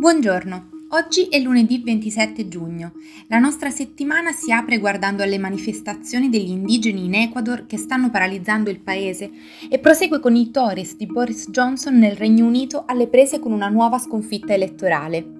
Buongiorno, 0.00 0.86
oggi 0.92 1.28
è 1.28 1.38
lunedì 1.40 1.82
27 1.84 2.48
giugno. 2.48 2.92
La 3.26 3.38
nostra 3.38 3.68
settimana 3.68 4.32
si 4.32 4.50
apre 4.50 4.78
guardando 4.78 5.22
alle 5.22 5.36
manifestazioni 5.36 6.30
degli 6.30 6.48
indigeni 6.48 7.04
in 7.04 7.14
Ecuador 7.16 7.66
che 7.66 7.76
stanno 7.76 8.08
paralizzando 8.08 8.70
il 8.70 8.80
paese 8.80 9.30
e 9.68 9.78
prosegue 9.78 10.18
con 10.18 10.34
i 10.36 10.50
Tories 10.50 10.96
di 10.96 11.04
Boris 11.04 11.50
Johnson 11.50 11.98
nel 11.98 12.16
Regno 12.16 12.46
Unito 12.46 12.84
alle 12.86 13.08
prese 13.08 13.40
con 13.40 13.52
una 13.52 13.68
nuova 13.68 13.98
sconfitta 13.98 14.54
elettorale. 14.54 15.39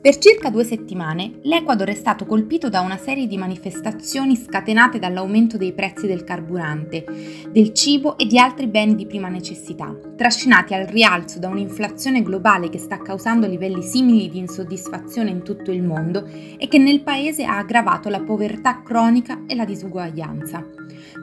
Per 0.00 0.18
circa 0.18 0.50
due 0.50 0.62
settimane 0.62 1.40
l'Ecuador 1.42 1.88
è 1.88 1.94
stato 1.94 2.26
colpito 2.26 2.68
da 2.68 2.80
una 2.80 2.96
serie 2.96 3.26
di 3.26 3.36
manifestazioni 3.36 4.36
scatenate 4.36 5.00
dall'aumento 5.00 5.56
dei 5.56 5.72
prezzi 5.72 6.06
del 6.06 6.22
carburante, 6.22 7.04
del 7.50 7.72
cibo 7.72 8.16
e 8.16 8.26
di 8.26 8.38
altri 8.38 8.68
beni 8.68 8.94
di 8.94 9.06
prima 9.06 9.28
necessità, 9.28 9.92
trascinati 10.16 10.74
al 10.74 10.86
rialzo 10.86 11.40
da 11.40 11.48
un'inflazione 11.48 12.22
globale 12.22 12.68
che 12.68 12.78
sta 12.78 12.98
causando 12.98 13.48
livelli 13.48 13.82
simili 13.82 14.28
di 14.28 14.38
insoddisfazione 14.38 15.30
in 15.30 15.42
tutto 15.42 15.72
il 15.72 15.82
mondo 15.82 16.24
e 16.24 16.68
che 16.68 16.78
nel 16.78 17.02
paese 17.02 17.44
ha 17.44 17.58
aggravato 17.58 18.08
la 18.08 18.20
povertà 18.20 18.82
cronica 18.82 19.42
e 19.46 19.56
la 19.56 19.64
disuguaglianza. 19.64 20.64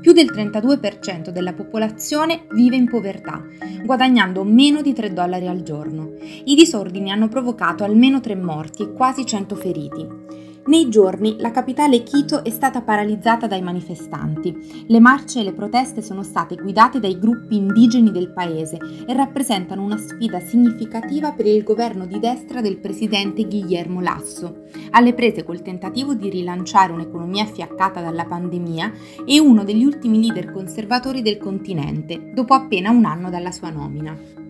Più 0.00 0.12
del 0.12 0.32
32% 0.32 1.30
della 1.30 1.52
popolazione 1.52 2.46
vive 2.50 2.76
in 2.76 2.88
povertà, 2.88 3.42
guadagnando 3.84 4.42
meno 4.42 4.82
di 4.82 4.92
3 4.92 5.12
dollari 5.12 5.46
al 5.46 5.62
giorno. 5.62 6.14
I 6.44 6.54
disordini 6.56 7.12
hanno 7.12 7.28
provocato 7.28 7.84
almeno 7.84 8.20
3 8.20 8.34
morti 8.34 8.61
e 8.62 8.92
quasi 8.92 9.26
100 9.26 9.54
feriti. 9.56 10.42
Nei 10.64 10.88
giorni 10.88 11.38
la 11.40 11.50
capitale 11.50 12.04
Quito 12.04 12.44
è 12.44 12.50
stata 12.50 12.82
paralizzata 12.82 13.48
dai 13.48 13.62
manifestanti. 13.62 14.84
Le 14.86 15.00
marce 15.00 15.40
e 15.40 15.42
le 15.42 15.52
proteste 15.52 16.02
sono 16.02 16.22
state 16.22 16.54
guidate 16.54 17.00
dai 17.00 17.18
gruppi 17.18 17.56
indigeni 17.56 18.12
del 18.12 18.32
paese 18.32 18.78
e 19.04 19.12
rappresentano 19.12 19.82
una 19.82 19.96
sfida 19.96 20.38
significativa 20.38 21.32
per 21.32 21.46
il 21.46 21.64
governo 21.64 22.06
di 22.06 22.20
destra 22.20 22.60
del 22.60 22.78
presidente 22.78 23.44
Guillermo 23.44 24.00
Lasso, 24.00 24.62
alle 24.90 25.14
prese 25.14 25.42
col 25.42 25.62
tentativo 25.62 26.14
di 26.14 26.30
rilanciare 26.30 26.92
un'economia 26.92 27.44
fiaccata 27.44 28.00
dalla 28.00 28.26
pandemia 28.26 28.92
e 29.26 29.40
uno 29.40 29.64
degli 29.64 29.84
ultimi 29.84 30.20
leader 30.20 30.52
conservatori 30.52 31.22
del 31.22 31.38
continente, 31.38 32.30
dopo 32.32 32.54
appena 32.54 32.90
un 32.90 33.04
anno 33.04 33.30
dalla 33.30 33.50
sua 33.50 33.70
nomina. 33.70 34.41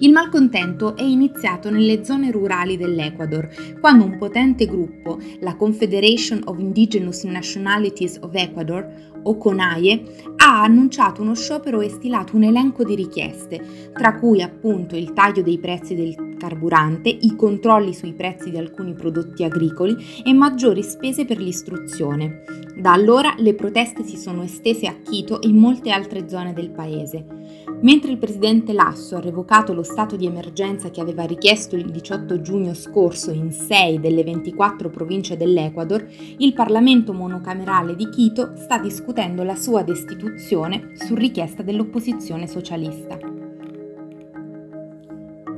Il 0.00 0.12
malcontento 0.12 0.94
è 0.94 1.02
iniziato 1.02 1.70
nelle 1.70 2.04
zone 2.04 2.30
rurali 2.30 2.76
dell'Ecuador, 2.76 3.48
quando 3.80 4.04
un 4.04 4.16
potente 4.16 4.64
gruppo, 4.66 5.18
la 5.40 5.56
Confederation 5.56 6.40
of 6.44 6.60
Indigenous 6.60 7.24
Nationalities 7.24 8.18
of 8.22 8.32
Ecuador, 8.34 8.86
o 9.24 9.36
CONAIE, 9.36 10.34
ha 10.36 10.62
annunciato 10.62 11.20
uno 11.20 11.34
sciopero 11.34 11.80
e 11.80 11.88
stilato 11.88 12.36
un 12.36 12.44
elenco 12.44 12.84
di 12.84 12.94
richieste, 12.94 13.90
tra 13.92 14.14
cui 14.14 14.40
appunto 14.40 14.94
il 14.94 15.12
taglio 15.12 15.42
dei 15.42 15.58
prezzi 15.58 15.96
del 15.96 16.36
carburante, 16.38 17.08
i 17.08 17.34
controlli 17.34 17.92
sui 17.92 18.14
prezzi 18.14 18.50
di 18.50 18.56
alcuni 18.56 18.94
prodotti 18.94 19.42
agricoli 19.42 19.96
e 20.24 20.32
maggiori 20.32 20.84
spese 20.84 21.24
per 21.24 21.38
l'istruzione. 21.38 22.44
Da 22.76 22.92
allora 22.92 23.34
le 23.38 23.54
proteste 23.54 24.04
si 24.04 24.16
sono 24.16 24.44
estese 24.44 24.86
a 24.86 24.94
Quito 25.04 25.42
e 25.42 25.48
in 25.48 25.56
molte 25.56 25.90
altre 25.90 26.28
zone 26.28 26.52
del 26.52 26.70
paese. 26.70 27.67
Mentre 27.80 28.10
il 28.10 28.18
presidente 28.18 28.72
Lasso 28.72 29.14
ha 29.14 29.20
revocato 29.20 29.72
lo 29.72 29.84
stato 29.84 30.16
di 30.16 30.26
emergenza 30.26 30.90
che 30.90 31.00
aveva 31.00 31.22
richiesto 31.22 31.76
il 31.76 31.90
18 31.90 32.40
giugno 32.40 32.74
scorso 32.74 33.30
in 33.30 33.52
6 33.52 34.00
delle 34.00 34.24
24 34.24 34.90
province 34.90 35.36
dell'Ecuador, 35.36 36.04
il 36.38 36.52
Parlamento 36.54 37.12
monocamerale 37.12 37.94
di 37.94 38.10
Quito 38.10 38.54
sta 38.56 38.78
discutendo 38.78 39.44
la 39.44 39.54
sua 39.54 39.82
destituzione 39.82 40.90
su 40.94 41.14
richiesta 41.14 41.62
dell'opposizione 41.62 42.48
socialista. 42.48 43.37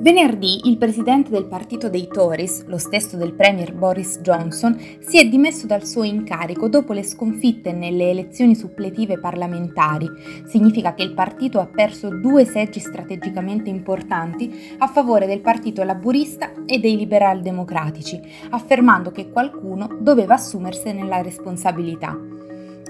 Venerdì 0.00 0.66
il 0.66 0.78
presidente 0.78 1.28
del 1.28 1.44
partito 1.44 1.90
dei 1.90 2.08
Tories, 2.08 2.64
lo 2.64 2.78
stesso 2.78 3.18
del 3.18 3.34
premier 3.34 3.74
Boris 3.74 4.20
Johnson, 4.20 4.74
si 4.98 5.18
è 5.18 5.28
dimesso 5.28 5.66
dal 5.66 5.84
suo 5.84 6.04
incarico 6.04 6.70
dopo 6.70 6.94
le 6.94 7.02
sconfitte 7.02 7.72
nelle 7.72 8.08
elezioni 8.08 8.54
suppletive 8.54 9.18
parlamentari. 9.18 10.08
Significa 10.46 10.94
che 10.94 11.02
il 11.02 11.12
partito 11.12 11.60
ha 11.60 11.66
perso 11.66 12.08
due 12.08 12.46
seggi 12.46 12.80
strategicamente 12.80 13.68
importanti 13.68 14.74
a 14.78 14.86
favore 14.86 15.26
del 15.26 15.42
partito 15.42 15.82
laburista 15.82 16.50
e 16.64 16.78
dei 16.78 16.96
liberal 16.96 17.42
democratici, 17.42 18.18
affermando 18.48 19.10
che 19.10 19.28
qualcuno 19.28 19.98
doveva 20.00 20.32
assumersene 20.32 21.04
la 21.04 21.20
responsabilità. 21.20 22.18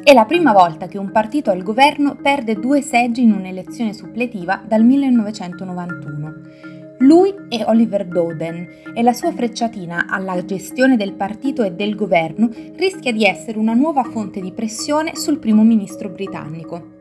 È 0.00 0.12
la 0.12 0.26
prima 0.26 0.52
volta 0.52 0.86
che 0.86 0.96
un 0.96 1.10
partito 1.10 1.50
al 1.50 1.64
governo 1.64 2.14
perde 2.22 2.54
due 2.54 2.82
seggi 2.82 3.22
in 3.24 3.32
un'elezione 3.32 3.92
suppletiva 3.92 4.62
dal 4.64 4.84
1991. 4.84 6.69
Lui 7.02 7.34
è 7.48 7.64
Oliver 7.66 8.06
Doden 8.06 8.68
e 8.92 9.02
la 9.02 9.14
sua 9.14 9.32
frecciatina 9.32 10.04
alla 10.06 10.44
gestione 10.44 10.98
del 10.98 11.14
partito 11.14 11.62
e 11.62 11.72
del 11.72 11.94
governo 11.94 12.50
rischia 12.76 13.10
di 13.10 13.24
essere 13.24 13.58
una 13.58 13.72
nuova 13.72 14.02
fonte 14.02 14.38
di 14.38 14.52
pressione 14.52 15.16
sul 15.16 15.38
primo 15.38 15.62
ministro 15.62 16.10
britannico. 16.10 16.98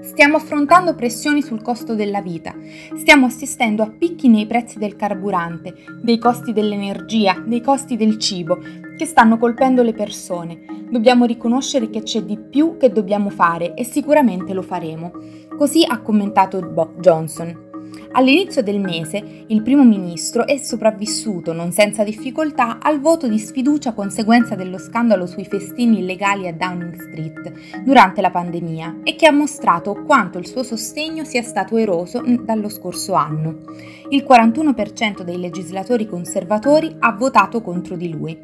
Stiamo 0.00 0.38
affrontando 0.38 0.94
pressioni 0.94 1.42
sul 1.42 1.60
costo 1.60 1.94
della 1.94 2.22
vita, 2.22 2.54
stiamo 2.96 3.26
assistendo 3.26 3.82
a 3.82 3.90
picchi 3.90 4.28
nei 4.28 4.46
prezzi 4.46 4.78
del 4.78 4.96
carburante, 4.96 5.74
dei 6.02 6.16
costi 6.16 6.54
dell'energia, 6.54 7.44
dei 7.46 7.60
costi 7.60 7.98
del 7.98 8.18
cibo, 8.18 8.58
che 8.96 9.04
stanno 9.04 9.36
colpendo 9.36 9.82
le 9.82 9.92
persone. 9.92 10.86
Dobbiamo 10.90 11.26
riconoscere 11.26 11.90
che 11.90 12.02
c'è 12.02 12.22
di 12.22 12.38
più 12.38 12.78
che 12.78 12.90
dobbiamo 12.90 13.28
fare 13.28 13.74
e 13.74 13.84
sicuramente 13.84 14.54
lo 14.54 14.62
faremo. 14.62 15.12
Così 15.58 15.84
ha 15.86 16.00
commentato 16.00 16.58
Bob 16.60 16.98
Johnson. 17.00 17.68
All'inizio 18.12 18.60
del 18.60 18.80
mese 18.80 19.44
il 19.46 19.62
primo 19.62 19.84
ministro 19.84 20.44
è 20.44 20.56
sopravvissuto 20.56 21.52
non 21.52 21.70
senza 21.70 22.02
difficoltà 22.02 22.78
al 22.80 23.00
voto 23.00 23.28
di 23.28 23.38
sfiducia 23.38 23.92
conseguenza 23.92 24.56
dello 24.56 24.78
scandalo 24.78 25.26
sui 25.26 25.44
festini 25.44 26.00
illegali 26.00 26.48
a 26.48 26.52
Downing 26.52 27.00
Street 27.00 27.82
durante 27.84 28.20
la 28.20 28.30
pandemia 28.30 29.00
e 29.04 29.14
che 29.14 29.28
ha 29.28 29.32
mostrato 29.32 30.02
quanto 30.04 30.38
il 30.38 30.48
suo 30.48 30.64
sostegno 30.64 31.22
sia 31.24 31.42
stato 31.42 31.76
eroso 31.76 32.20
dallo 32.42 32.68
scorso 32.68 33.12
anno. 33.12 33.60
Il 34.08 34.26
41% 34.28 35.22
dei 35.22 35.38
legislatori 35.38 36.08
conservatori 36.08 36.96
ha 36.98 37.12
votato 37.12 37.62
contro 37.62 37.94
di 37.94 38.10
lui. 38.10 38.36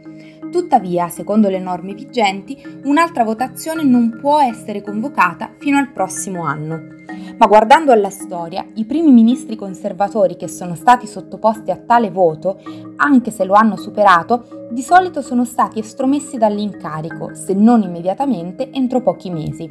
Tuttavia, 0.49 1.09
secondo 1.09 1.49
le 1.49 1.59
norme 1.59 1.93
vigenti, 1.93 2.57
un'altra 2.85 3.25
votazione 3.25 3.83
non 3.83 4.17
può 4.21 4.41
essere 4.41 4.81
convocata 4.81 5.53
fino 5.59 5.77
al 5.77 5.91
prossimo 5.91 6.45
anno. 6.45 6.95
Ma 7.39 7.47
guardando 7.47 7.93
alla 7.93 8.09
storia, 8.09 8.67
i 8.77 8.87
primi 8.87 9.13
ministri 9.13 9.57
conservatori 9.57 10.37
che 10.37 10.49
sono 10.49 10.75
stati 10.75 11.07
sottoposti 11.07 11.71
a 11.71 11.77
tale 11.77 12.11
voto, 12.11 12.59
anche 12.97 13.31
se 13.31 13.45
lo 13.45 13.53
hanno 13.53 13.77
superato, 13.77 14.69
di 14.71 14.81
solito 14.81 15.21
sono 15.21 15.45
stati 15.45 15.79
estromessi 15.79 16.39
dall'incarico, 16.39 17.35
se 17.35 17.53
non 17.53 17.83
immediatamente, 17.83 18.71
entro 18.73 19.03
pochi 19.03 19.29
mesi. 19.29 19.69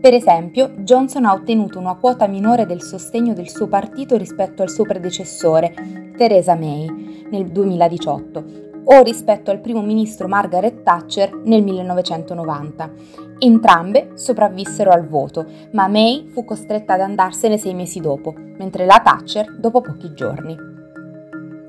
Per 0.00 0.12
esempio, 0.12 0.72
Johnson 0.78 1.24
ha 1.24 1.32
ottenuto 1.32 1.78
una 1.78 1.94
quota 1.94 2.26
minore 2.26 2.66
del 2.66 2.82
sostegno 2.82 3.32
del 3.32 3.48
suo 3.48 3.68
partito 3.68 4.16
rispetto 4.16 4.62
al 4.62 4.70
suo 4.70 4.84
predecessore, 4.84 6.12
Theresa 6.16 6.56
May, 6.56 7.26
nel 7.30 7.46
2018, 7.46 8.72
o 8.84 9.02
rispetto 9.02 9.50
al 9.50 9.60
primo 9.60 9.82
ministro 9.82 10.28
Margaret 10.28 10.82
Thatcher 10.82 11.34
nel 11.44 11.62
1990. 11.62 12.92
Entrambe 13.38 14.10
sopravvissero 14.14 14.90
al 14.90 15.06
voto, 15.06 15.46
ma 15.72 15.88
May 15.88 16.28
fu 16.28 16.44
costretta 16.44 16.94
ad 16.94 17.00
andarsene 17.00 17.58
sei 17.58 17.74
mesi 17.74 18.00
dopo, 18.00 18.34
mentre 18.36 18.86
la 18.86 19.00
Thatcher 19.02 19.56
dopo 19.58 19.80
pochi 19.80 20.12
giorni. 20.14 20.56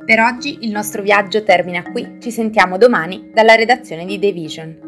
Per 0.05 0.19
oggi 0.19 0.59
il 0.61 0.71
nostro 0.71 1.01
viaggio 1.01 1.43
termina 1.43 1.81
qui, 1.81 2.17
ci 2.19 2.29
sentiamo 2.29 2.77
domani 2.77 3.31
dalla 3.33 3.55
redazione 3.55 4.05
di 4.05 4.19
The 4.19 4.31
Vision. 4.31 4.84